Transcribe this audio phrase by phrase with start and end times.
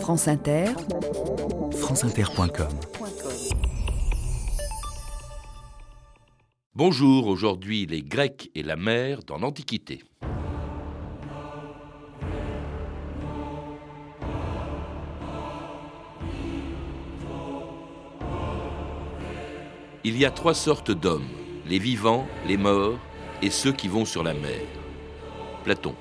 [0.00, 0.66] France Inter,
[1.72, 2.68] franceinter.com
[6.74, 10.02] Bonjour, aujourd'hui les Grecs et la mer dans l'Antiquité.
[20.04, 21.26] Il y a trois sortes d'hommes,
[21.66, 22.98] les vivants, les morts
[23.42, 24.60] et ceux qui vont sur la mer.
[25.64, 25.94] Platon.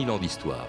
[0.00, 0.66] 2000 ans d'histoire.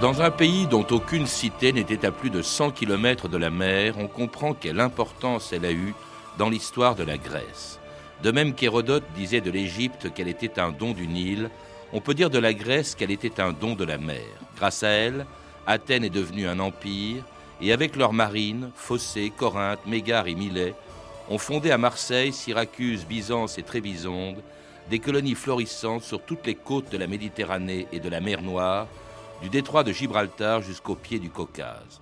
[0.00, 3.94] Dans un pays dont aucune cité n'était à plus de 100 km de la mer,
[3.98, 5.94] on comprend quelle importance elle a eue
[6.38, 7.78] dans l'histoire de la Grèce.
[8.22, 11.50] De même qu'Hérodote disait de l'Égypte qu'elle était un don du Nil,
[11.92, 14.26] on peut dire de la Grèce qu'elle était un don de la mer.
[14.56, 15.26] Grâce à elle,
[15.66, 17.22] Athènes est devenue un empire,
[17.62, 20.74] et avec leurs marines, Phocée, Corinthe, Mégare et Milet,
[21.30, 24.42] ont fondé à Marseille, Syracuse, Byzance et Trébizonde
[24.90, 28.88] des colonies florissantes sur toutes les côtes de la Méditerranée et de la mer Noire,
[29.40, 32.00] du détroit de Gibraltar jusqu'au pied du Caucase.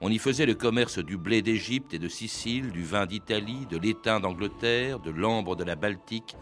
[0.00, 3.76] On y faisait le commerce du blé d'Égypte et de Sicile, du vin d'Italie, de
[3.76, 6.36] l'étain d'Angleterre, de l'ambre de la Baltique,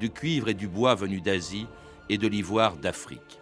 [0.00, 1.66] du cuivre et du bois venus d'Asie
[2.08, 3.40] et de l'ivoire d'Afrique.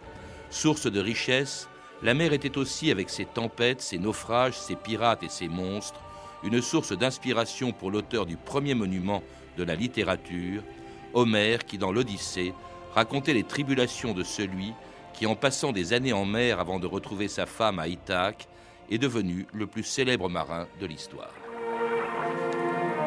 [0.49, 1.69] Source de richesse,
[2.03, 5.99] la mer était aussi, avec ses tempêtes, ses naufrages, ses pirates et ses monstres,
[6.43, 9.21] une source d'inspiration pour l'auteur du premier monument
[9.57, 10.63] de la littérature,
[11.13, 12.53] Homère, qui dans l'Odyssée
[12.95, 14.73] racontait les tribulations de celui
[15.13, 18.47] qui, en passant des années en mer avant de retrouver sa femme à Ithaque,
[18.89, 21.31] est devenu le plus célèbre marin de l'histoire.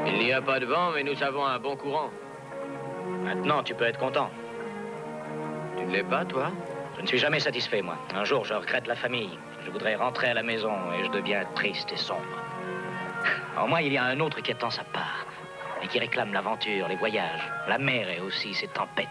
[0.07, 2.11] Il n'y a pas de vent, mais nous avons un bon courant.
[3.25, 4.31] Maintenant, tu peux être content.
[5.79, 6.53] Tu ne l'es pas, toi?
[6.97, 7.99] Je ne suis jamais satisfait, moi.
[8.15, 9.39] Un jour, je regrette la famille.
[9.65, 12.43] Je voudrais rentrer à la maison et je deviens triste et sombre.
[13.57, 15.27] En moi, il y a un autre qui attend sa part
[15.83, 19.09] et qui réclame l'aventure, les voyages, la mer et aussi ses tempêtes.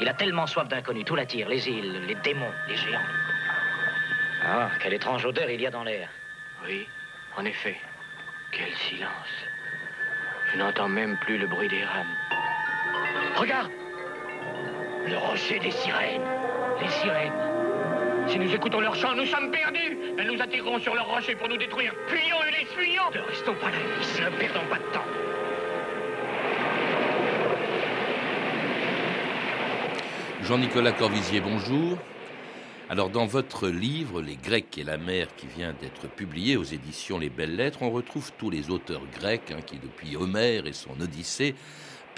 [0.00, 3.00] Il a tellement soif d'inconnu, tout l'attire, les îles, les démons, les géants.
[4.44, 6.08] Ah, quelle étrange odeur il y a dans l'air.
[6.64, 6.86] Oui,
[7.36, 7.76] en effet.
[8.52, 9.10] Quel silence.
[10.52, 12.14] Je n'entends même plus le bruit des rames.
[13.36, 13.70] Regarde
[15.06, 16.22] Le rocher des sirènes
[16.80, 17.32] les sirènes.
[18.28, 19.98] Si nous écoutons leur chant, nous sommes perdus.
[20.18, 21.92] Elles nous attireront sur leur rocher pour nous détruire.
[22.08, 25.04] Fuyons, les fuyons Ne restons pas là, ne perdons pas de temps.
[30.42, 31.98] Jean-Nicolas Corvisier, bonjour.
[32.90, 37.18] Alors dans votre livre Les Grecs et la mer qui vient d'être publié aux éditions
[37.18, 40.98] Les Belles Lettres, on retrouve tous les auteurs grecs hein, qui depuis Homère et son
[40.98, 41.54] Odyssée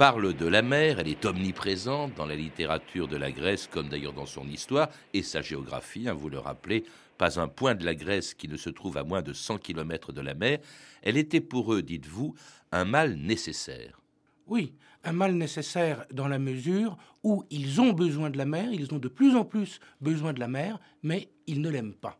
[0.01, 4.15] parle de la mer, elle est omniprésente dans la littérature de la Grèce, comme d'ailleurs
[4.15, 6.85] dans son histoire et sa géographie, hein, vous le rappelez,
[7.19, 10.15] pas un point de la Grèce qui ne se trouve à moins de 100 km
[10.15, 10.61] de la mer.
[11.03, 12.35] Elle était pour eux, dites-vous,
[12.73, 14.01] un mal nécessaire.
[14.47, 14.73] Oui,
[15.05, 18.99] un mal nécessaire dans la mesure où ils ont besoin de la mer, ils ont
[18.99, 22.19] de plus en plus besoin de la mer, mais ils ne l'aiment pas.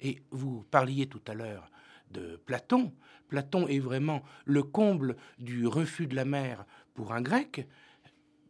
[0.00, 1.72] Et vous parliez tout à l'heure
[2.12, 2.92] de Platon.
[3.28, 6.64] Platon est vraiment le comble du refus de la mer
[6.96, 7.68] pour un grec.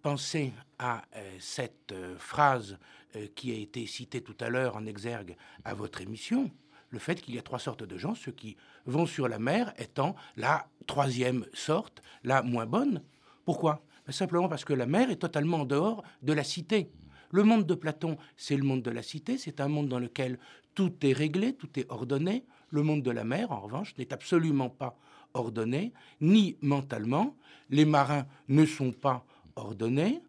[0.01, 2.79] Pensez à euh, cette euh, phrase
[3.17, 6.51] euh, qui a été citée tout à l'heure en exergue à votre émission,
[6.91, 9.75] le fait qu'il y a trois sortes de gens, ceux qui vont sur la mer
[9.79, 13.03] étant la troisième sorte, la moins bonne.
[13.45, 13.83] Pourquoi?
[14.07, 16.89] Ben, Simplement parce que la mer est totalement en dehors de la cité.
[17.33, 20.39] Le monde de Platon, c'est le monde de la cité, c'est un monde dans lequel
[20.77, 22.45] tout est réglé, tout est ordonné.
[22.71, 24.97] Le monde de la mer, en revanche, n'est absolument pas
[25.37, 27.37] ordonné, ni mentalement.
[27.71, 29.25] Les marins ne sont pas
[29.55, 30.23] ordonnés.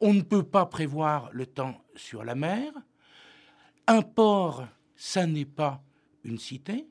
[0.00, 2.72] On ne peut pas prévoir le temps sur la mer.
[3.86, 5.82] Un port, ça n'est pas
[6.24, 6.86] une cité,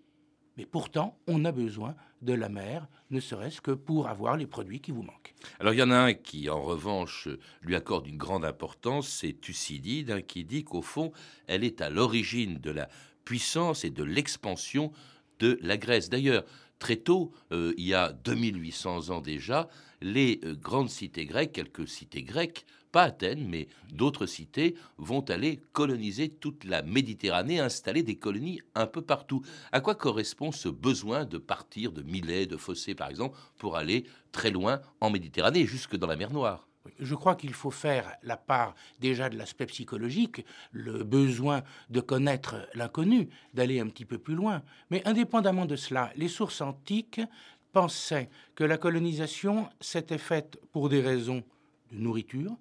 [0.57, 4.79] mais pourtant, on a besoin de la mer, ne serait-ce que pour avoir les produits
[4.79, 5.35] qui vous manquent.
[5.59, 7.29] Alors il y en a un qui, en revanche,
[7.61, 11.11] lui accorde une grande importance, c'est Thucydide, hein, qui dit qu'au fond,
[11.45, 12.89] elle est à l'origine de la
[13.23, 14.91] puissance et de l'expansion
[15.39, 16.09] de la Grèce.
[16.09, 16.43] D'ailleurs,
[16.79, 19.67] très tôt, euh, il y a 2800 ans déjà,
[20.01, 25.59] les euh, grandes cités grecques, quelques cités grecques, pas Athènes, mais d'autres cités, vont aller
[25.73, 29.41] coloniser toute la Méditerranée, installer des colonies un peu partout.
[29.71, 34.05] À quoi correspond ce besoin de partir de Milet, de Fossé par exemple, pour aller
[34.31, 36.66] très loin en Méditerranée, jusque dans la mer Noire?
[36.99, 42.67] Je crois qu'il faut faire la part déjà de l'aspect psychologique, le besoin de connaître
[42.73, 44.63] l'inconnu, d'aller un petit peu plus loin.
[44.89, 47.21] Mais indépendamment de cela, les sources antiques
[47.71, 51.43] pensaient que la colonisation s'était faite pour des raisons
[51.91, 52.55] de nourriture,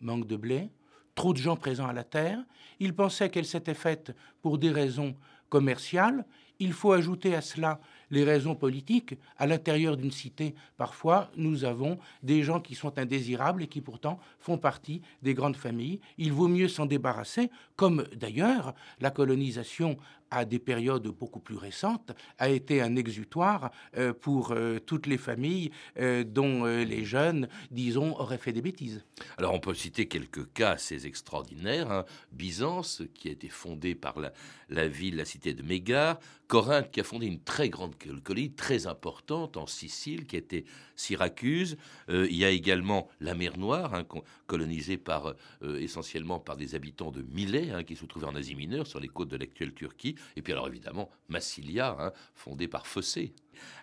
[0.00, 0.70] manque de blé,
[1.14, 2.38] trop de gens présents à la terre.
[2.80, 5.16] Ils pensaient qu'elle s'était faite pour des raisons
[5.48, 6.24] commerciales.
[6.58, 7.80] Il faut ajouter à cela
[8.14, 9.16] les raisons politiques.
[9.36, 14.18] À l'intérieur d'une cité, parfois, nous avons des gens qui sont indésirables et qui pourtant
[14.38, 16.00] font partie des grandes familles.
[16.16, 19.98] Il vaut mieux s'en débarrasser, comme d'ailleurs la colonisation
[20.34, 25.18] à des périodes beaucoup plus récentes, a été un exutoire euh, pour euh, toutes les
[25.18, 29.04] familles euh, dont les jeunes, disons, auraient fait des bêtises.
[29.38, 31.90] Alors on peut citer quelques cas assez extraordinaires.
[31.90, 32.04] Hein.
[32.32, 34.16] Byzance, qui a été fondée par
[34.68, 36.18] la, ville, la cité de Mégare.
[36.46, 40.64] Corinthe, qui a fondé une très grande colonie, très importante en Sicile, qui était
[40.94, 41.78] Syracuse.
[42.08, 44.04] il y a également la mer Noire, hein,
[44.46, 48.86] colonisée par, essentiellement par des habitants de Milet, hein, qui se trouvaient en Asie mineure,
[48.86, 50.16] sur les côtes de l'actuelle Turquie.
[50.36, 53.34] Et puis alors évidemment, Massilia, hein, fondée par Fossé.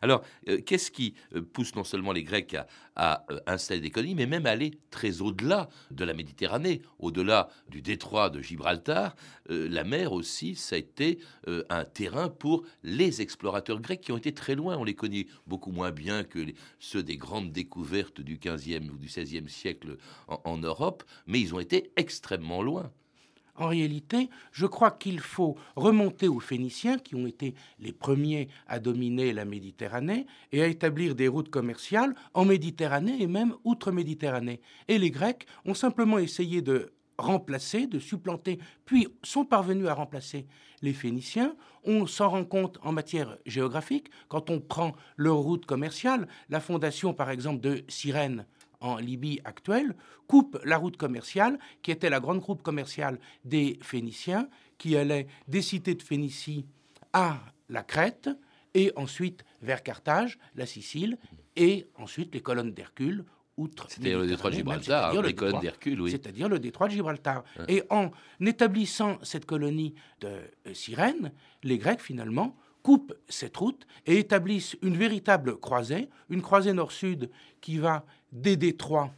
[0.02, 2.56] Alors, euh, qu'est-ce qui euh, pousse non seulement les Grecs
[2.96, 7.50] à, euh, installer des colonies, mais même à aller très au-delà de la Méditerranée, au-delà
[7.70, 9.16] du détroit de Gibraltar
[9.50, 11.20] La mer aussi, ça a été
[11.70, 14.78] un terrain pour les explorateurs grecs qui ont été très loin.
[14.78, 16.46] On les connaît beaucoup moins bien que
[16.80, 19.98] ceux des grandes découvertes du 15e ou du 16e siècle
[20.28, 22.92] en Europe, mais ils ont été extrêmement loin.
[23.56, 28.80] En réalité, je crois qu'il faut remonter aux Phéniciens, qui ont été les premiers à
[28.80, 34.62] dominer la Méditerranée et à établir des routes commerciales en Méditerranée et même outre-Méditerranée.
[34.88, 40.48] Et les Grecs ont simplement essayé de remplacer, de supplanter, puis sont parvenus à remplacer
[40.82, 41.56] les Phéniciens.
[41.84, 47.14] On s'en rend compte en matière géographique quand on prend leur route commerciale, la fondation
[47.14, 48.46] par exemple de Cyrène
[48.82, 49.96] en Libye actuelle,
[50.28, 55.62] coupe la route commerciale, qui était la grande route commerciale des Phéniciens, qui allait des
[55.62, 56.66] cités de Phénicie
[57.14, 57.40] à
[57.70, 58.30] la Crète,
[58.74, 61.18] et ensuite vers Carthage, la Sicile,
[61.56, 63.26] et ensuite les colonnes d'Hercule,
[63.58, 63.88] outre.
[63.90, 66.12] C'est-à-dire le détroit de Gibraltar, les colonnes d'Hercule, oui.
[66.12, 67.44] C'est-à-dire le détroit de Gibraltar.
[67.68, 71.32] Et en établissant cette colonie de euh, Cyrène,
[71.64, 77.30] les Grecs, finalement, coupent cette route et établissent une véritable croisée, une croisée nord-sud
[77.60, 79.12] qui va des détroits,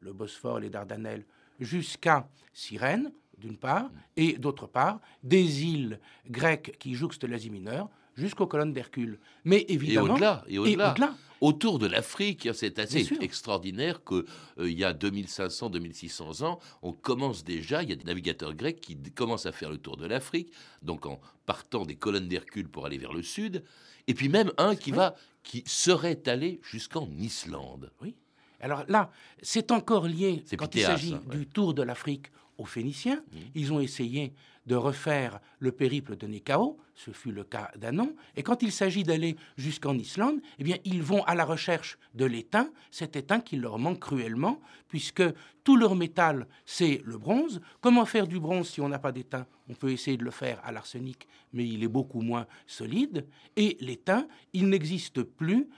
[0.00, 1.24] le Bosphore et les Dardanelles,
[1.58, 8.46] jusqu'à Cyrène, d'une part, et d'autre part, des îles grecques qui jouxtent l'Asie mineure jusqu'aux
[8.46, 9.18] colonnes d'Hercule.
[9.44, 10.16] Mais évidemment.
[10.46, 11.14] Et au-delà.
[11.40, 14.24] Autour de l'Afrique, c'est assez extraordinaire qu'il
[14.58, 18.78] euh, y a 2500, 2600 ans, on commence déjà, il y a des navigateurs grecs
[18.78, 20.52] qui commencent à faire le tour de l'Afrique,
[20.82, 23.64] donc en partant des colonnes d'Hercule pour aller vers le sud,
[24.06, 27.90] et puis même un qui va, qui serait allé jusqu'en Islande.
[28.02, 28.14] Oui.
[28.60, 29.10] Alors là,
[29.42, 32.26] c'est encore lié quand il s'agit du tour de l'Afrique
[32.58, 33.16] aux Phéniciens.
[33.16, 33.38] Mmh.
[33.54, 34.34] Ils ont essayé
[34.66, 39.02] de refaire le périple de Nécao, ce fut le cas d'Anon, et quand il s'agit
[39.02, 43.56] d'aller jusqu'en Islande, eh bien, ils vont à la recherche de l'étain, cet étain qui
[43.56, 45.22] leur manque cruellement, puisque
[45.64, 47.60] tout leur métal, c'est le bronze.
[47.80, 49.46] Comment faire du bronze si on n'a pas d'étain?
[49.68, 53.26] On peut essayer de le faire à l'arsenic, mais il est beaucoup moins solide.
[53.56, 55.68] Et l'étain, il n'existe plus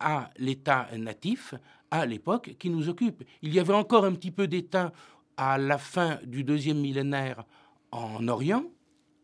[0.00, 1.54] à l'état natif
[1.90, 3.24] à l'époque qui nous occupe.
[3.42, 4.92] Il y avait encore un petit peu d'étain
[5.36, 7.44] à la fin du deuxième millénaire
[7.92, 8.64] en Orient.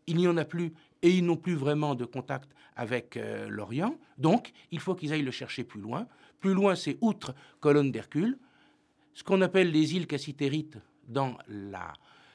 [0.07, 0.73] Il n'y en a plus
[1.03, 3.99] et ils n'ont plus vraiment de contact avec euh, l'Orient.
[4.19, 6.07] Donc, il faut qu'ils aillent le chercher plus loin.
[6.41, 8.39] Plus loin, c'est outre colonne d'Hercule,
[9.13, 11.93] ce qu'on appelle les îles cassitérites dans la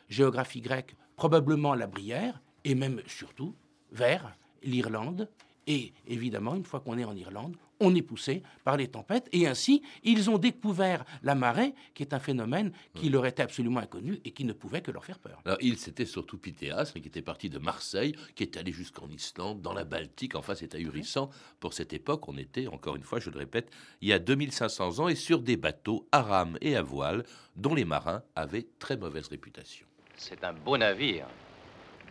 [0.07, 3.55] géographie grecque, probablement la Brière, et même surtout
[3.91, 5.29] vers l'Irlande.
[5.67, 9.27] Et évidemment, une fois qu'on est en Irlande, on est poussé par les tempêtes.
[9.31, 13.79] Et ainsi, ils ont découvert la marée, qui est un phénomène qui leur était absolument
[13.79, 15.41] inconnu et qui ne pouvait que leur faire peur.
[15.45, 19.61] Alors, il, c'était surtout Pythéas, qui était parti de Marseille, qui est allé jusqu'en Islande,
[19.61, 20.35] dans la Baltique.
[20.35, 21.29] Enfin, c'est ahurissant.
[21.59, 23.71] Pour cette époque, on était, encore une fois, je le répète,
[24.01, 27.23] il y a 2500 ans, et sur des bateaux à rame et à voile,
[27.55, 29.85] dont les marins avaient très mauvaise réputation.
[30.15, 31.27] C'est un beau navire.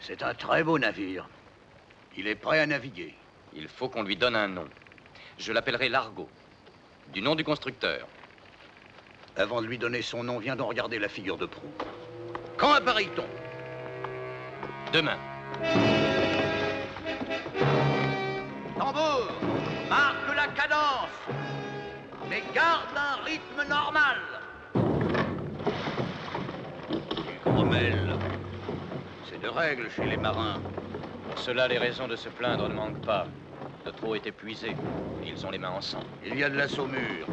[0.00, 1.28] C'est un très beau navire.
[2.16, 3.14] Il est prêt à naviguer.
[3.54, 4.68] Il faut qu'on lui donne un nom.
[5.38, 6.28] Je l'appellerai Largo,
[7.12, 8.06] du nom du constructeur.
[9.36, 11.72] Avant de lui donner son nom, viens donc regarder la figure de proue.
[12.56, 13.24] Quand appareille-t-on
[14.92, 15.18] Demain.
[18.76, 19.28] Tambour,
[19.88, 21.08] marque la cadence,
[22.28, 24.18] mais garde un rythme normal.
[29.28, 30.60] C'est de règle chez les marins.
[31.28, 33.26] Pour cela, les raisons de se plaindre ne manquent pas.
[33.84, 34.74] Le trop est épuisé.
[35.24, 36.02] Ils ont les mains en sang.
[36.26, 37.26] Il y a de la saumure.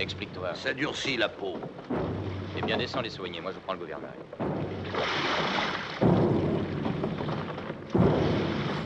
[0.00, 0.54] Explique-toi.
[0.54, 1.54] Ça durcit la peau.
[2.56, 3.40] Eh bien, descends les soigner.
[3.40, 4.10] Moi, je prends le gouvernail.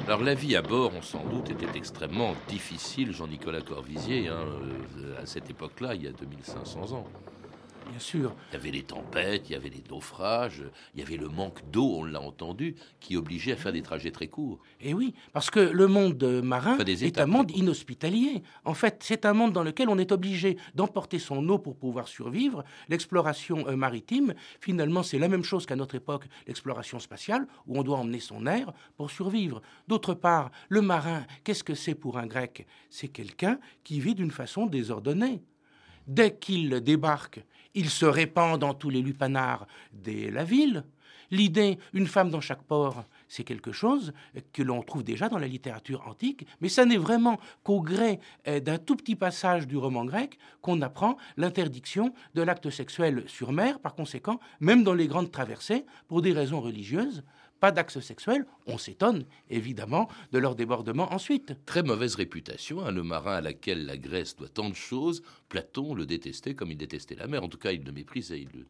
[0.07, 5.23] Alors la vie à bord, on s'en doute, était extrêmement difficile, Jean-Nicolas Corvisier, hein, euh,
[5.23, 7.07] à cette époque-là, il y a 2500 ans.
[7.89, 8.35] Bien sûr.
[8.51, 10.63] Il y avait les tempêtes, il y avait les naufrages,
[10.95, 14.11] il y avait le manque d'eau, on l'a entendu, qui obligeait à faire des trajets
[14.11, 14.59] très courts.
[14.81, 18.43] Et oui, parce que le monde marin Enfin, des est un monde inhospitalier.
[18.65, 22.09] En fait, c'est un monde dans lequel on est obligé d'emporter son eau pour pouvoir
[22.09, 22.63] survivre.
[22.89, 27.83] L'exploration euh, maritime, finalement, c'est la même chose qu'à notre époque, l'exploration spatiale, où on
[27.83, 29.63] doit emmener son air pour survivre.
[29.87, 32.67] D'autre part, le marin, qu'est-ce que c'est pour un grec?
[32.91, 35.43] C'est quelqu'un qui vit d'une façon désordonnée.
[36.07, 40.85] Dès qu'il débarque, il se répand dans tous les lupanards de la ville.
[41.31, 44.15] L'idée, une femme dans chaque port, c'est quelque chose
[44.55, 48.61] que l'on trouve déjà dans la littérature antique, mais ça n'est vraiment qu'au gré euh,
[48.61, 53.79] d'un tout petit passage du roman grec qu'on apprend l'interdiction de l'acte sexuel sur mer.
[53.79, 57.23] Par conséquent, même dans les grandes traversées, pour des raisons religieuses,
[57.61, 58.47] pas d'acte sexuel.
[58.67, 61.55] On s'étonne évidemment de leur débordement ensuite.
[61.67, 65.23] Très mauvaise réputation, hein, le marin à laquelle la Grèce doit tant de choses.
[65.49, 67.43] Platon le détestait comme il détestait la mer.
[67.43, 68.41] En tout cas, il le méprisait.
[68.41, 68.67] Il le...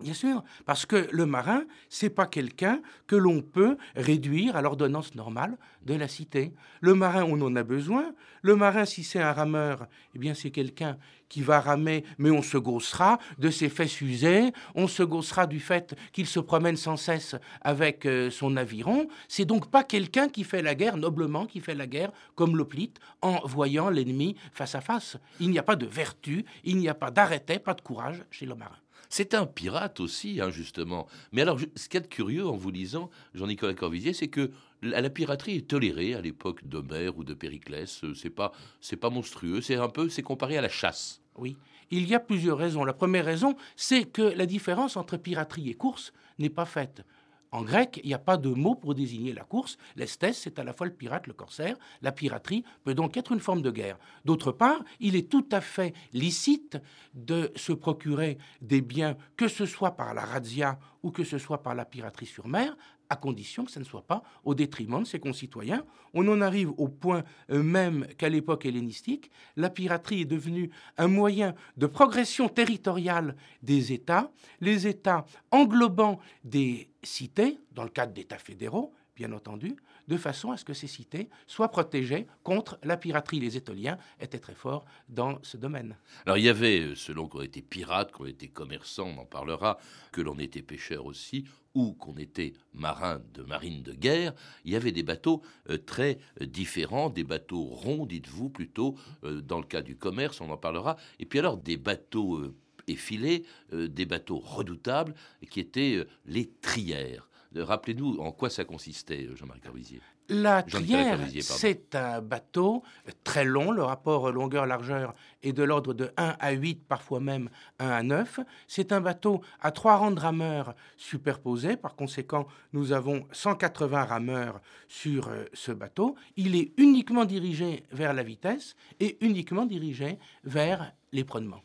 [0.00, 5.16] Bien sûr, parce que le marin, c'est pas quelqu'un que l'on peut réduire à l'ordonnance
[5.16, 6.52] normale de la cité.
[6.80, 8.14] Le marin, on en a besoin.
[8.42, 12.42] Le marin, si c'est un rameur, eh bien c'est quelqu'un qui va ramer, mais on
[12.42, 16.96] se gaussera de ses fesses usées, on se gaussera du fait qu'il se promène sans
[16.96, 19.08] cesse avec euh, son aviron.
[19.26, 23.00] C'est donc pas quelqu'un qui fait la guerre noblement, qui fait la guerre comme l'hoplite
[23.20, 25.16] en voyant l'ennemi face à face.
[25.40, 28.46] Il n'y a pas de vertu, il n'y a pas d'arrêté, pas de courage chez
[28.46, 28.76] le marin.
[29.08, 31.06] C'est un pirate aussi, hein, justement.
[31.32, 34.50] Mais alors, ce qu'il y a de curieux en vous lisant, Jean-Nicolas Corvisier, c'est que
[34.82, 38.04] la, la piraterie est tolérée à l'époque d'Homère ou de Périclès.
[38.04, 39.60] Euh, C'est pas, c'est pas monstrueux.
[39.60, 41.20] C'est un peu, c'est comparé à la chasse.
[41.36, 41.56] Oui,
[41.90, 42.84] il y a plusieurs raisons.
[42.84, 47.02] La première raison, c'est que la différence entre piraterie et course n'est pas faite.
[47.50, 49.78] En grec, il n'y a pas de mot pour désigner la course.
[49.96, 51.76] L'estès, c'est à la fois le pirate, le corsaire.
[52.02, 53.98] La piraterie peut donc être une forme de guerre.
[54.24, 56.78] D'autre part, il est tout à fait licite
[57.14, 61.62] de se procurer des biens, que ce soit par la razzia ou que ce soit
[61.62, 62.76] par la piraterie sur mer,
[63.10, 65.84] à condition que ça ne soit pas au détriment de ses concitoyens.
[66.14, 71.08] On en arrive au point euh, même qu'à l'époque hellénistique, la piraterie est devenue un
[71.08, 78.38] moyen de progression territoriale des États, les États englobant des cités, dans le cadre d'États
[78.38, 83.40] fédéraux, bien entendu, de façon à ce que ces cités soient protégées contre la piraterie.
[83.40, 85.96] Les Étoliens étaient très forts dans ce domaine.
[86.24, 89.78] Alors, il y avait, euh, selon qu'on était pirate, qu'on était commerçant, on en parlera,
[90.12, 91.44] que l'on était pêcheur aussi,
[91.78, 96.18] ou qu'on était marin de marine de guerre, il y avait des bateaux euh, très
[96.42, 100.56] euh, différents, des bateaux ronds, dites-vous, plutôt, euh, dans le cas du commerce, on en
[100.56, 102.42] parlera, et puis alors des bateaux
[102.88, 105.14] effilés, des bateaux redoutables,
[105.50, 107.28] qui étaient les trières.
[107.54, 110.00] Rappelez-nous en quoi ça consistait, Jean-Marie Corvisier.
[110.30, 112.82] La trière, c'est un bateau
[113.24, 113.70] très long.
[113.70, 118.40] Le rapport longueur-largeur est de l'ordre de 1 à 8, parfois même 1 à 9.
[118.66, 121.78] C'est un bateau à trois rangs de rameurs superposés.
[121.78, 126.14] Par conséquent, nous avons 180 rameurs sur euh, ce bateau.
[126.36, 131.62] Il est uniquement dirigé vers la vitesse et uniquement dirigé vers l'épreunement.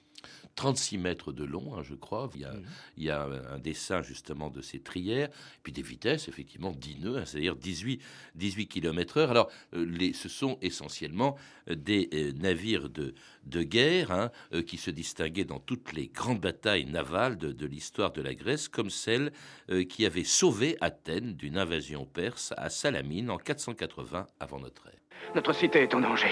[0.56, 2.30] 36 mètres de long, hein, je crois.
[2.36, 2.54] Il y, a,
[2.98, 5.30] il y a un dessin justement de ces trières,
[5.64, 8.02] puis des vitesses, effectivement, 10 nœuds, hein, c'est-à-dire 18,
[8.36, 9.32] 18 km heure.
[9.32, 11.36] Alors, euh, les, ce sont essentiellement
[11.70, 13.14] euh, des euh, navires de,
[13.46, 17.66] de guerre hein, euh, qui se distinguaient dans toutes les grandes batailles navales de, de
[17.66, 19.32] l'histoire de la Grèce, comme celle
[19.70, 25.00] euh, qui avait sauvé Athènes d'une invasion perse à Salamine en 480 avant notre ère.
[25.36, 26.32] Notre cité est en danger.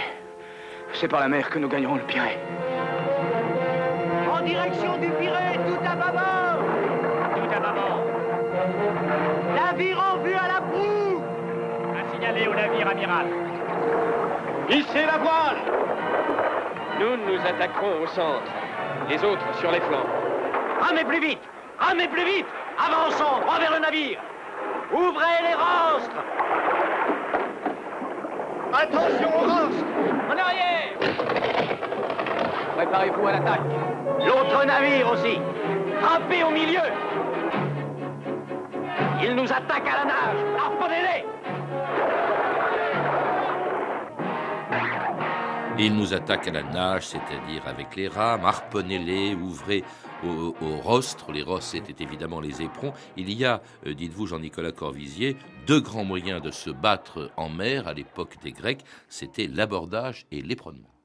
[0.93, 2.37] C'est par la mer que nous gagnerons le Pirée.
[12.47, 13.27] Au navire amiral.
[14.67, 15.57] Hissez la voile.
[16.99, 18.51] Nous nous attaquerons au centre.
[19.09, 20.07] Les autres sur les flancs.
[20.79, 21.41] Ramez plus vite.
[21.77, 22.45] Ramez plus vite.
[22.79, 24.19] Avançons, droit vers le navire.
[24.91, 26.23] Ouvrez les rostres.
[28.73, 29.85] Attention aux rostres.
[30.27, 30.97] En arrière.
[32.75, 33.61] Préparez-vous à l'attaque.
[34.25, 35.39] L'autre navire aussi.
[36.01, 36.81] Frappez au milieu.
[39.21, 40.37] Ils nous attaquent à la nage.
[40.57, 41.40] Harponnez-les
[45.83, 49.83] Ils nous attaquent à la nage, c'est-à-dire avec les rames, harponnez-les, ouvrez
[50.23, 51.31] au, rostre.
[51.31, 52.93] Les rostres, c'était évidemment les éperons.
[53.17, 57.87] Il y a, euh, dites-vous Jean-Nicolas Corvisier, deux grands moyens de se battre en mer
[57.87, 61.00] à l'époque des Grecs, c'était l'abordage et l'éperonnement.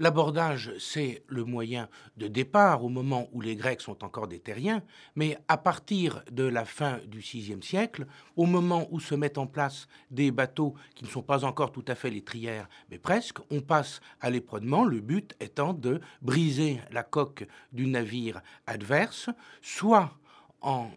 [0.00, 4.80] L'abordage, c'est le moyen de départ au moment où les Grecs sont encore des terriens,
[5.16, 9.48] mais à partir de la fin du VIe siècle, au moment où se mettent en
[9.48, 13.38] place des bateaux qui ne sont pas encore tout à fait les trières, mais presque,
[13.50, 19.30] on passe à l'épreunement, le but étant de briser la coque du navire adverse,
[19.62, 20.12] soit
[20.60, 20.90] en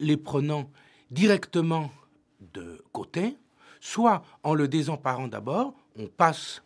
[0.00, 0.68] les prenant
[1.12, 1.92] directement
[2.40, 3.36] de côté,
[3.80, 6.62] soit en le désemparant d'abord, on passe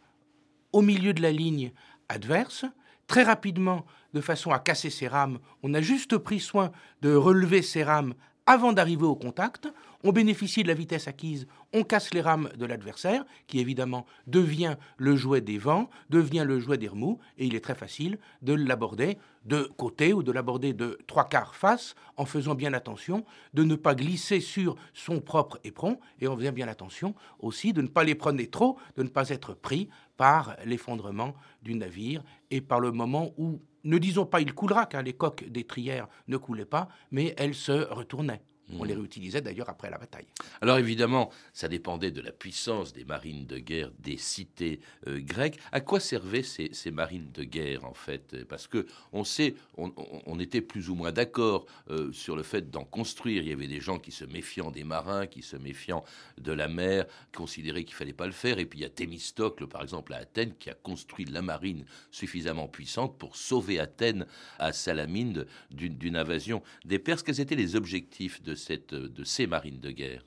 [0.72, 1.72] au milieu de la ligne
[2.08, 2.64] adverse.
[3.06, 7.62] Très rapidement, de façon à casser ses rames, on a juste pris soin de relever
[7.62, 8.14] ses rames
[8.46, 9.68] avant d'arriver au contact.
[10.04, 14.76] On bénéficie de la vitesse acquise, on casse les rames de l'adversaire, qui évidemment devient
[14.98, 18.54] le jouet des vents, devient le jouet des remous, et il est très facile de
[18.54, 23.64] l'aborder de côté ou de l'aborder de trois quarts face, en faisant bien attention de
[23.64, 27.88] ne pas glisser sur son propre éperon, et en faisant bien attention aussi de ne
[27.88, 32.92] pas prendre trop, de ne pas être pris par l'effondrement du navire et par le
[32.92, 36.88] moment où, ne disons pas il coulera, car les coques des trières ne coulaient pas,
[37.10, 38.42] mais elles se retournaient.
[38.72, 38.98] On les hmm.
[38.98, 40.26] réutilisait d'ailleurs après la bataille.
[40.60, 45.58] Alors évidemment, ça dépendait de la puissance des marines de guerre des cités euh, grecques.
[45.70, 48.44] À quoi servaient ces, marines de guerre en fait?
[48.48, 52.84] Parce que on sait, on, était plus ou moins d'accord euh, sur le fait d'en
[52.84, 53.42] construire.
[53.42, 56.02] Il y avait des gens qui se méfiant des marins, qui se méfiant
[56.38, 58.58] de la mer, considéraient qu'il fallait pas le faire.
[58.58, 61.84] Et puis il y a Thémistocle, par exemple, à Athènes, qui a construit la marine
[62.10, 64.26] suffisamment puissante pour sauver Athènes
[64.58, 67.22] à Salamine d'une invasion des Perses.
[67.22, 68.55] Quels étaient les objectifs de
[68.88, 70.24] de ces marines de guerre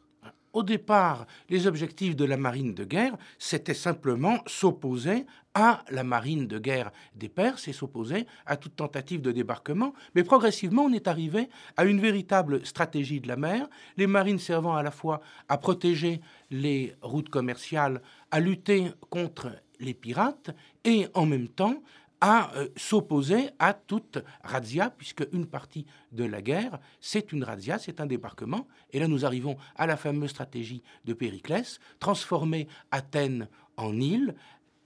[0.53, 6.47] au départ, les objectifs de la marine de guerre, c'était simplement s'opposer à la marine
[6.47, 9.93] de guerre des Perses et s'opposer à toute tentative de débarquement.
[10.15, 13.67] Mais progressivement, on est arrivé à une véritable stratégie de la mer,
[13.97, 19.93] les marines servant à la fois à protéger les routes commerciales, à lutter contre les
[19.93, 20.51] pirates
[20.83, 21.81] et en même temps
[22.21, 27.77] à euh, s'opposer à toute razzia, puisque une partie de la guerre, c'est une razzia,
[27.77, 28.67] c'est un débarquement.
[28.91, 33.47] Et là, nous arrivons à la fameuse stratégie de Périclès, transformer Athènes
[33.77, 34.35] en île,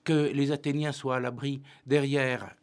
[0.03, 2.55] que les Athéniens soient à l'abri derrière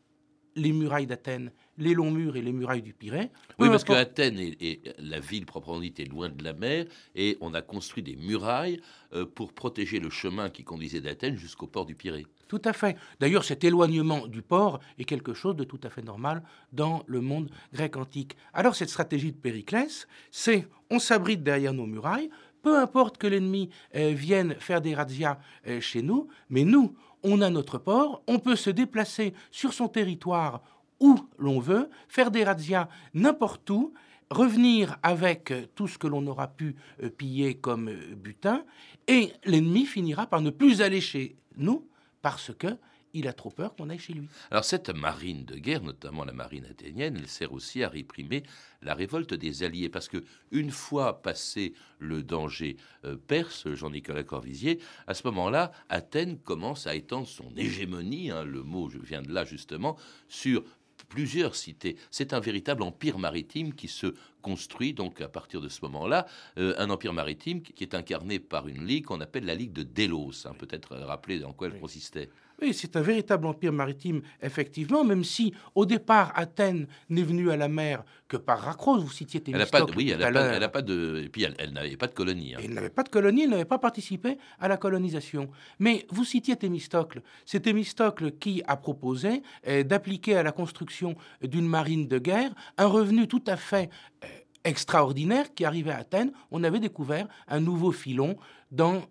[0.56, 3.30] les murailles d'Athènes, les longs murs et les murailles du Pirée.
[3.58, 7.36] Oui, parce que Athènes est, la ville proprement dite est loin de la mer et
[7.40, 8.80] on a construit des murailles
[9.12, 12.26] euh, pour protéger le chemin qui conduisait d'Athènes jusqu'au port du Pirée.
[12.48, 12.96] Tout à fait.
[13.20, 17.20] D'ailleurs, cet éloignement du port est quelque chose de tout à fait normal dans le
[17.20, 18.36] monde grec antique.
[18.52, 22.30] Alors, cette stratégie de Périclès, c'est on s'abrite derrière nos murailles,
[22.62, 27.40] peu importe que l'ennemi euh, vienne faire des razzias euh, chez nous, mais nous, on
[27.40, 30.62] a notre port, on peut se déplacer sur son territoire
[31.00, 33.94] où l'on veut, faire des razzias n'importe où,
[34.30, 38.64] revenir avec tout ce que l'on aura pu euh, piller comme butin,
[39.08, 41.88] et l'ennemi finira par ne plus aller chez nous
[42.22, 42.68] parce que
[43.14, 44.28] il a trop peur qu'on aille chez lui.
[44.50, 48.42] Alors cette marine de guerre, notamment la marine athénienne, elle sert aussi à réprimer
[48.82, 54.80] la révolte des alliés, parce que une fois passé le danger euh, perse, Jean-Nicolas Corvisier,
[55.06, 59.32] à ce moment-là, Athènes commence à étendre son hégémonie, hein, le mot je viens de
[59.32, 59.96] là justement,
[60.28, 60.64] sur
[61.08, 61.96] plusieurs cités.
[62.10, 66.26] C'est un véritable empire maritime qui se construit donc à partir de ce moment-là,
[66.58, 69.82] euh, un empire maritime qui est incarné par une ligue qu'on appelle la Ligue de
[69.82, 70.46] Délos.
[70.46, 72.30] Hein, peut-être rappeler dans quoi elle consistait.
[72.60, 77.56] Oui, c'est un véritable empire maritime, effectivement, même si au départ Athènes n'est venue à
[77.56, 79.76] la mer que par Racros, vous citiez Thémistocle.
[79.76, 81.22] Elle pas, oui, elle n'a pas, de.
[81.24, 82.54] Et puis elle, n'avait pas de colonie.
[82.54, 82.60] Hein.
[82.62, 85.50] Elle n'avait pas de colonie, elle n'avait pas participé à la colonisation.
[85.78, 87.22] Mais vous citiez Thémistocle.
[87.44, 92.86] C'est Thémistocle qui a proposé euh, d'appliquer à la construction d'une marine de guerre un
[92.86, 93.90] revenu tout à fait
[94.24, 94.28] euh,
[94.64, 96.32] extraordinaire qui arrivait à Athènes.
[96.50, 98.36] On avait découvert un nouveau filon
[98.70, 99.02] dans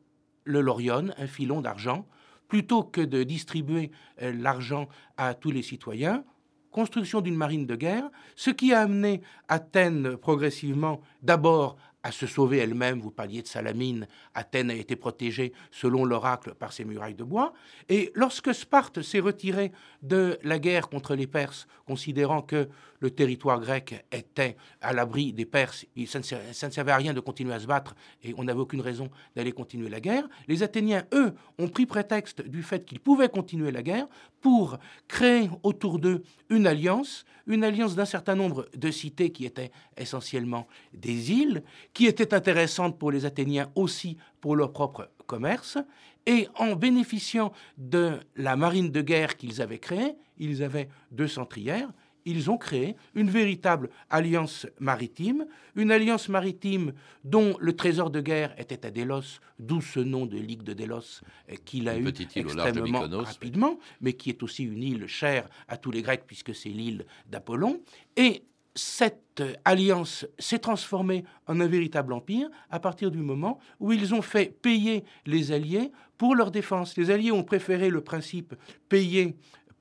[0.45, 2.05] le Lorion, un filon d'argent
[2.49, 6.25] plutôt que de distribuer euh, l'argent à tous les citoyens,
[6.71, 12.57] construction d'une marine de guerre, ce qui a amené Athènes progressivement d'abord à se sauver
[12.57, 12.99] elle-même.
[12.99, 14.07] Vous parliez de Salamine.
[14.33, 17.53] Athènes a été protégée, selon l'oracle, par ses murailles de bois.
[17.89, 23.59] Et lorsque Sparte s'est retirée de la guerre contre les Perses, considérant que le territoire
[23.59, 27.67] grec était à l'abri des Perses, ça ne, servait à rien de continuer à se
[27.67, 31.85] battre et on n'avait aucune raison d'aller continuer la guerre, les Athéniens, eux, ont pris
[31.85, 34.07] prétexte du fait qu'ils pouvaient continuer la guerre
[34.41, 39.71] pour créer autour d'eux une alliance, une alliance d'un certain nombre de cités qui étaient
[39.97, 45.77] essentiellement des îles, qui étaient intéressantes pour les Athéniens aussi pour leur propre commerce,
[46.25, 51.89] et en bénéficiant de la marine de guerre qu'ils avaient créée, ils avaient deux centrières,
[52.25, 58.53] ils ont créé une véritable alliance maritime, une alliance maritime dont le trésor de guerre
[58.59, 63.07] était à Délos, d'où ce nom de Ligue de Délos euh, qu'il a eu extrêmement
[63.23, 67.05] rapidement, mais qui est aussi une île chère à tous les Grecs puisque c'est l'île
[67.29, 67.81] d'Apollon.
[68.15, 68.43] Et
[68.79, 74.21] cette alliance s'est transformée en un véritable empire à partir du moment où ils ont
[74.21, 76.97] fait payer les Alliés pour leur défense.
[76.97, 78.55] Les Alliés ont préféré le principe
[78.89, 79.35] payer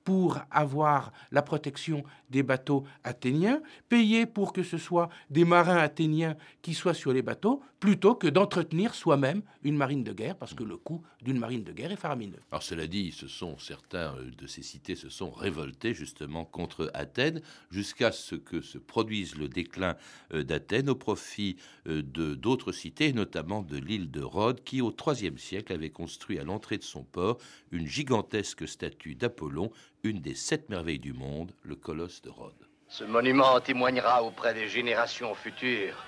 [0.08, 6.34] pour avoir la protection des bateaux athéniens, payer pour que ce soit des marins athéniens
[6.62, 10.64] qui soient sur les bateaux, plutôt que d'entretenir soi-même une marine de guerre, parce que
[10.64, 12.40] le coût d'une marine de guerre est faramineux.
[12.50, 16.90] Alors cela dit, ce sont certains euh, de ces cités se sont révoltés justement contre
[16.94, 17.40] Athènes,
[17.70, 19.96] jusqu'à ce que se produise le déclin
[20.32, 24.90] euh, d'Athènes au profit euh, de d'autres cités, notamment de l'île de Rhodes, qui au
[25.06, 27.38] IIIe siècle avait construit à l'entrée de son port
[27.70, 29.70] une gigantesque statue d'Apollon,
[30.04, 32.66] une des sept merveilles du monde, le colosse de Rhodes.
[32.88, 36.04] Ce monument témoignera auprès des générations futures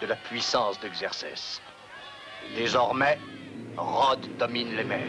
[0.00, 1.60] de la puissance d'Exercès.
[2.54, 3.18] Désormais,
[3.76, 5.00] Rhodes domine les mers.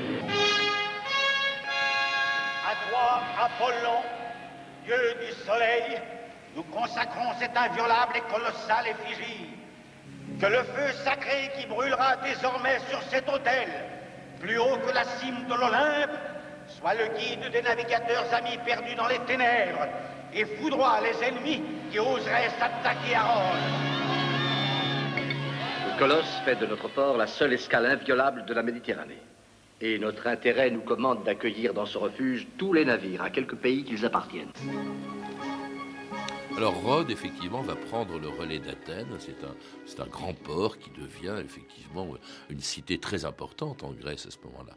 [2.65, 4.01] À toi, Apollon,
[4.86, 6.01] dieu du soleil,
[6.55, 9.49] nous consacrons cette inviolable et colossale effigie.
[10.39, 13.67] Que le feu sacré qui brûlera désormais sur cet autel,
[14.39, 16.33] plus haut que la cime de l'Olympe,
[16.84, 19.88] soit le guide des navigateurs amis perdus dans les ténèbres
[20.34, 23.60] et foudroie les ennemis qui oseraient s'attaquer à Rhodes.
[25.88, 29.22] Le Colosse fait de notre port la seule escale inviolable de la Méditerranée.
[29.80, 33.86] Et notre intérêt nous commande d'accueillir dans ce refuge tous les navires, à quelque pays
[33.86, 34.52] qu'ils appartiennent.
[36.58, 39.15] Alors Rhodes, effectivement, va prendre le relais d'Athènes.
[39.19, 42.10] C'est un, c'est un grand port qui devient effectivement
[42.50, 44.74] une cité très importante en Grèce à ce moment-là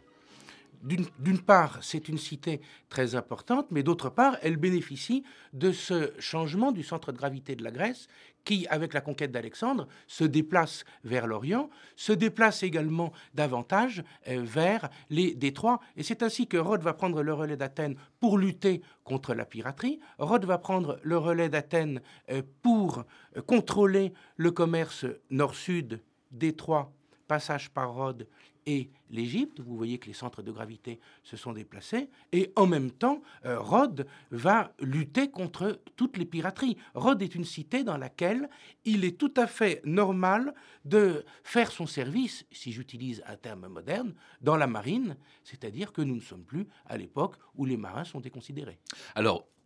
[0.83, 6.73] d'une part, c'est une cité très importante, mais d'autre part, elle bénéficie de ce changement
[6.73, 8.09] du centre de gravité de la Grèce
[8.47, 14.89] qui, avec la conquête d'Alexandre, se déplace vers l'Orient, se déplace également davantage euh, vers
[15.11, 15.81] les détroits.
[15.97, 20.01] Et c'est ainsi que Rhodes va prendre le relais d'Athènes pour lutter contre la piraterie.
[20.19, 23.05] Rhodes va prendre le relais d'Athènes euh, pour
[23.37, 26.93] euh, contrôler le commerce nord-sud, détroit,
[27.27, 28.29] passage par Rhodes
[28.67, 29.61] et l'Égypte.
[29.61, 32.11] Vous voyez que les centres de gravité se sont déplacés.
[32.33, 36.77] Et en même temps, euh, Rhodes va lutter contre toutes les pirateries.
[36.95, 38.51] Rhodes est une cité dans laquelle
[38.85, 44.15] il est tout à fait normal de faire son service, si j'utilise un terme moderne,
[44.41, 48.21] dans la marine, c'est-à-dire que nous ne sommes plus à l'époque où les marins sont
[48.21, 48.79] déconsidérés.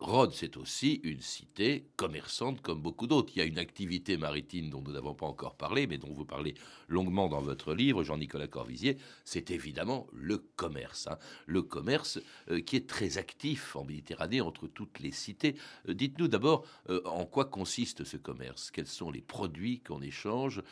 [0.01, 3.33] Rhodes, c'est aussi une cité commerçante comme beaucoup d'autres.
[3.35, 6.25] Il y a une activité maritime dont nous n'avons pas encore parlé, mais dont vous
[6.25, 6.55] parlez
[6.87, 8.97] longuement dans votre livre, Jean-Nicolas Corvisier.
[9.25, 11.05] C'est évidemment le commerce.
[11.05, 11.19] Hein.
[11.45, 15.55] Le commerce euh, qui est très actif en Méditerranée entre toutes les cités.
[15.87, 18.71] Euh, dites-nous d'abord euh, en quoi consiste ce commerce?
[18.71, 20.63] Quels sont les produits qu'on échange?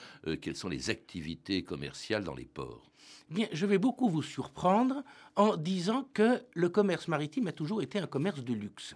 [0.41, 2.91] Quelles sont les activités commerciales dans les ports?
[3.29, 5.03] Bien, je vais beaucoup vous surprendre
[5.35, 8.95] en disant que le commerce maritime a toujours été un commerce de luxe.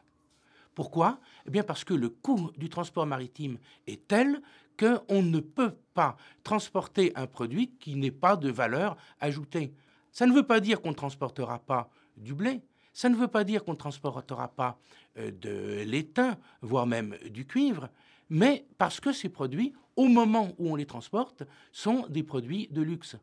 [0.76, 1.20] Pourquoi?
[1.46, 3.58] Eh bien parce que le coût du transport maritime
[3.88, 4.42] est tel
[4.80, 9.74] qu'on ne peut pas transporter un produit qui n'ait pas de valeur ajoutée.
[10.12, 12.62] Ça ne veut pas dire qu'on ne transportera pas du blé,
[12.94, 14.80] ça ne veut pas dire qu'on ne transportera pas
[15.18, 17.90] euh, de l'étain, voire même du cuivre,
[18.30, 22.82] mais parce que ces produits, au moment où on les transporte, sont des produits de
[22.82, 23.16] luxe.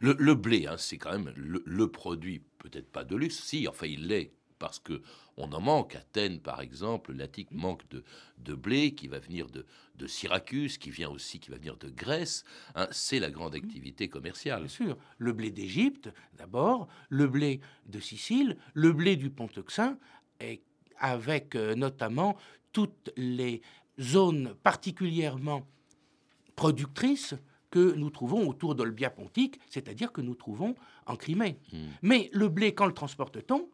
[0.00, 3.86] Le, blé, hein, c'est quand même le, le produit, peut-être pas de luxe, si, enfin
[3.86, 5.02] il l'est parce que
[5.40, 5.96] on en manque.
[5.96, 9.64] Athènes, par exemple, l'Attique manque de, blé qui va venir de,
[10.06, 12.44] Syracuse, qui vient aussi, qui va venir de Grèce.
[12.74, 12.88] Hein.
[12.90, 14.60] c'est la grande activité commerciale.
[14.60, 14.96] Bien sûr.
[15.18, 19.98] Le blé d'Égypte, d'abord, le blé de Sicile, le blé du Pont-Euxin,
[20.98, 22.36] avec euh, notamment
[22.72, 23.60] toutes les
[24.00, 25.66] zones particulièrement
[26.56, 27.34] productrices
[27.70, 30.74] que nous trouvons autour d'Olbia Pontique, c'est-à-dire que nous trouvons
[31.06, 31.58] en Crimée.
[31.72, 31.86] Hmm.
[32.02, 33.68] Mais le blé, quand le transporte-t-on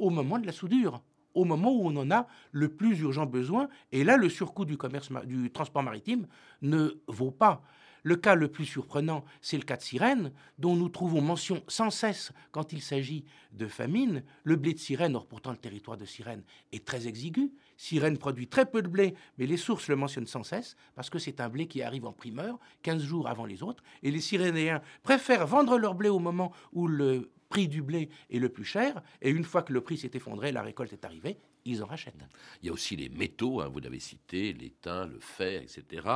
[0.00, 1.02] au moment de la soudure,
[1.34, 3.68] au moment où on en a le plus urgent besoin.
[3.92, 6.26] Et là, le surcoût du, commerce, du transport maritime
[6.62, 7.62] ne vaut pas.
[8.02, 11.90] Le cas le plus surprenant, c'est le cas de Sirène, dont nous trouvons mention sans
[11.90, 14.22] cesse quand il s'agit de famine.
[14.44, 17.52] Le blé de Sirène, or pourtant le territoire de Sirène est très exigu.
[17.76, 21.18] Sirène produit très peu de blé, mais les sources le mentionnent sans cesse, parce que
[21.18, 23.82] c'est un blé qui arrive en primeur, 15 jours avant les autres.
[24.02, 28.38] Et les Sirénéens préfèrent vendre leur blé au moment où le prix du blé est
[28.38, 31.36] le plus cher, et une fois que le prix s'est effondré, la récolte est arrivée,
[31.66, 32.14] ils en rachètent.
[32.62, 36.06] Il y a aussi les métaux, hein, vous l'avez cité, l'étain, le fer, etc.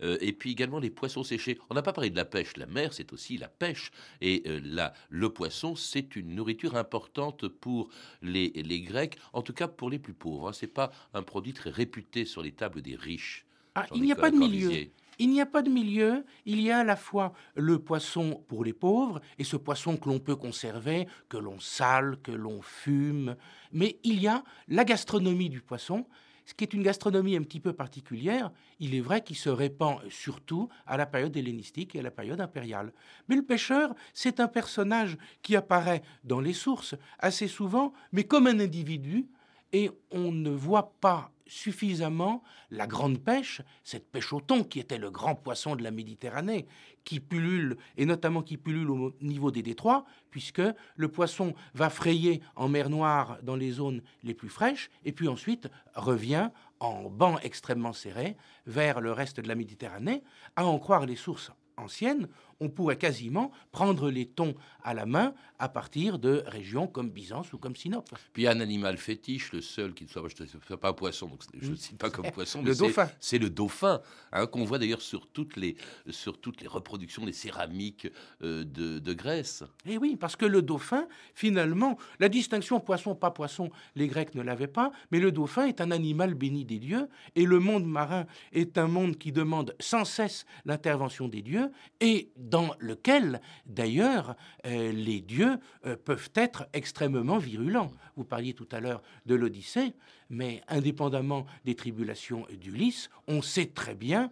[0.00, 1.58] Euh, et puis également les poissons séchés.
[1.68, 2.56] On n'a pas parlé de la pêche.
[2.56, 3.90] La mer, c'est aussi la pêche.
[4.22, 7.90] Et euh, là, le poisson, c'est une nourriture importante pour
[8.22, 10.48] les, Grecs, en tout cas pour les plus pauvres.
[10.48, 10.52] Hein.
[10.52, 13.44] Ce n'est pas un produit très réputé sur les tables des riches.
[13.74, 14.70] Ah, il n'y a pas de milieu.
[15.18, 18.64] Il n'y a pas de milieu, il y a à la fois le poisson pour
[18.64, 23.36] les pauvres, et ce poisson que l'on peut conserver, que l'on sale, que l'on fume,
[23.72, 26.06] mais il y a la gastronomie du poisson,
[26.46, 29.98] ce qui est une gastronomie un petit peu particulière, il est vrai qu'il se répand
[30.08, 32.92] surtout à la période hellénistique et à la période impériale.
[33.28, 38.46] Mais le pêcheur, c'est un personnage qui apparaît dans les sources assez souvent, mais comme
[38.46, 39.26] un individu,
[39.72, 44.98] et on ne voit pas suffisamment la grande pêche, cette pêche au thon qui était
[44.98, 46.66] le grand poisson de la Méditerranée,
[47.04, 50.62] qui pullule, et notamment qui pullule au niveau des détroits, puisque
[50.96, 55.28] le poisson va frayer en mer Noire dans les zones les plus fraîches, et puis
[55.28, 56.50] ensuite revient
[56.80, 60.22] en banc extrêmement serré vers le reste de la Méditerranée,
[60.56, 62.28] à en croire les sources anciennes,
[62.60, 67.52] on pourrait quasiment prendre les thons à la main à partir de régions comme Byzance
[67.52, 68.10] ou comme Sinope.
[68.32, 71.28] Puis il y a un animal fétiche, le seul qui ne soit, pas un poisson,
[71.28, 73.08] donc je ne cite pas comme poisson, le dauphin.
[73.20, 74.00] C'est le dauphin,
[74.32, 75.76] hein, qu'on voit d'ailleurs sur toutes les
[76.10, 78.08] sur toutes les reproductions des céramiques
[78.42, 79.64] euh, de, de, Grèce.
[79.86, 84.42] Eh oui, parce que le dauphin, finalement, la distinction poisson pas poisson, les Grecs ne
[84.42, 88.26] l'avaient pas, mais le dauphin est un animal béni des dieux et le monde marin
[88.52, 94.92] est un monde qui demande sans cesse l'intervention des dieux et dans lequel, d'ailleurs, euh,
[94.92, 97.90] les dieux euh, peuvent être extrêmement virulents.
[98.16, 99.94] Vous parliez tout à l'heure de l'Odyssée,
[100.30, 104.30] mais indépendamment des tribulations d'Ulysse, on sait très bien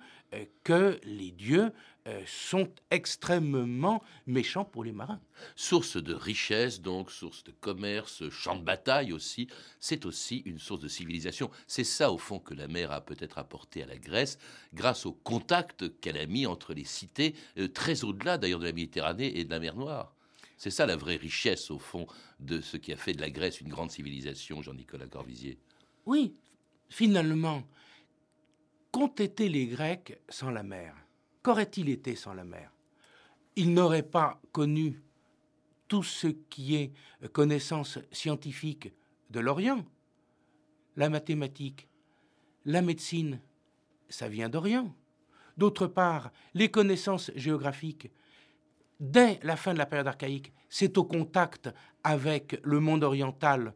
[0.63, 1.73] que les dieux
[2.07, 5.21] euh, sont extrêmement méchants pour les marins.
[5.57, 9.49] Source de richesse, donc, source de commerce, champ de bataille aussi,
[9.81, 11.51] c'est aussi une source de civilisation.
[11.67, 14.39] C'est ça, au fond, que la mer a peut-être apporté à la Grèce,
[14.75, 18.73] grâce au contact qu'elle a mis entre les cités, euh, très au-delà d'ailleurs de la
[18.73, 20.15] Méditerranée et de la mer Noire.
[20.59, 22.07] C'est ça la vraie richesse, au fond,
[22.39, 25.59] de ce qui a fait de la Grèce une grande civilisation, Jean-Nicolas Corvisier.
[26.05, 26.35] Oui,
[26.91, 27.65] finalement,
[28.95, 30.95] qu'ont été les Grecs sans la mer?
[31.43, 32.71] Qu'aurait-il été sans la mer?
[33.57, 35.03] Ils n'auraient pas connu
[35.89, 36.93] tout ce qui est
[37.33, 38.93] connaissance scientifique
[39.31, 39.85] de l'Orient.
[40.95, 41.89] La mathématique,
[42.67, 43.41] la médecine,
[44.09, 44.95] ça vient d'Orient.
[45.57, 48.13] D'autre part, les connaissances géographiques,
[49.01, 51.69] dès la fin de la période archaïque, c'est au contact
[52.05, 53.75] avec le monde oriental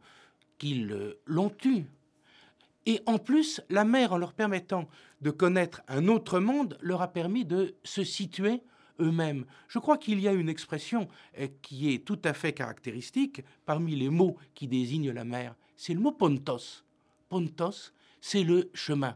[0.59, 1.87] qu'ils l'ont eu.
[2.87, 4.89] Et en plus, la mer, en leur permettant
[5.21, 8.63] de connaître un autre monde, leur a permis de se situer
[9.01, 9.45] eux-mêmes.
[9.69, 13.97] Je crois qu'il y a une expression euh, qui est tout à fait caractéristique parmi
[13.97, 15.55] les mots qui désignent la mer.
[15.77, 16.85] C'est le mot pontos.
[17.29, 19.11] Pontos, c'est le chemin.
[19.11, 19.15] Et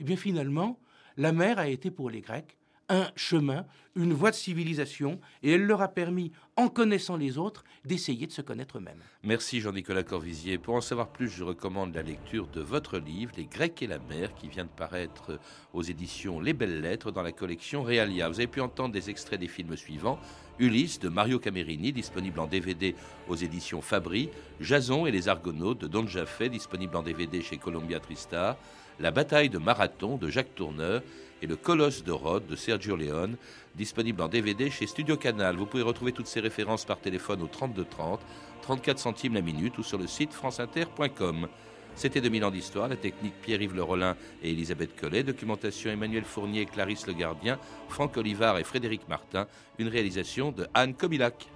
[0.00, 0.80] eh bien finalement,
[1.16, 2.56] la mer a été pour les Grecs
[2.92, 3.64] un chemin,
[3.96, 8.32] une voie de civilisation, et elle leur a permis, en connaissant les autres, d'essayer de
[8.32, 9.00] se connaître eux-mêmes.
[9.22, 10.58] Merci Jean-Nicolas Corvisier.
[10.58, 13.98] Pour en savoir plus, je recommande la lecture de votre livre, Les Grecs et la
[13.98, 15.38] mer, qui vient de paraître
[15.72, 18.28] aux éditions Les Belles Lettres dans la collection Realia.
[18.28, 20.20] Vous avez pu entendre des extraits des films suivants.
[20.58, 22.94] Ulysse de Mario Camerini, disponible en DVD
[23.26, 24.28] aux éditions Fabri,
[24.60, 28.58] Jason et les Argonautes de Don Jaffe, disponible en DVD chez Columbia Tristar,
[29.00, 31.02] La bataille de Marathon de Jacques Tourneur
[31.42, 33.36] et Le Colosse de Rhodes de Sergio Leone,
[33.74, 35.56] disponible en DVD chez Studio Canal.
[35.56, 38.20] Vous pouvez retrouver toutes ces références par téléphone au 32 30,
[38.62, 41.48] 34 centimes la minute ou sur le site franceinter.com.
[41.94, 46.64] C'était 2000 ans d'histoire, la technique Pierre-Yves Le Rollin et Elisabeth Collet, documentation Emmanuel Fournier,
[46.64, 49.46] Clarisse Le Gardien, Franck Olivard et Frédéric Martin,
[49.78, 51.48] une réalisation de Anne Comilac.